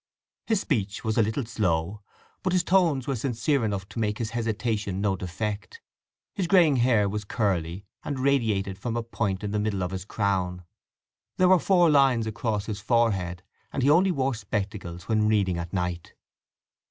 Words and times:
His 0.47 0.59
speech 0.59 1.03
was 1.03 1.15
a 1.19 1.21
little 1.21 1.45
slow, 1.45 2.01
but 2.41 2.53
his 2.53 2.63
tones 2.63 3.05
were 3.05 3.15
sincere 3.15 3.63
enough 3.63 3.87
to 3.89 3.99
make 3.99 4.17
his 4.17 4.31
hesitation 4.31 4.99
no 4.99 5.15
defect. 5.15 5.79
His 6.33 6.47
greying 6.47 6.77
hair 6.77 7.07
was 7.07 7.23
curly, 7.23 7.85
and 8.03 8.17
radiated 8.19 8.79
from 8.79 8.97
a 8.97 9.03
point 9.03 9.43
in 9.43 9.51
the 9.51 9.59
middle 9.59 9.83
of 9.83 9.91
his 9.91 10.05
crown. 10.05 10.63
There 11.37 11.49
were 11.49 11.59
four 11.59 11.87
lines 11.91 12.25
across 12.25 12.65
his 12.65 12.81
forehead, 12.81 13.43
and 13.71 13.83
he 13.83 13.91
only 13.91 14.09
wore 14.09 14.33
spectacles 14.33 15.07
when 15.07 15.27
reading 15.27 15.59
at 15.59 15.71
night. 15.71 16.15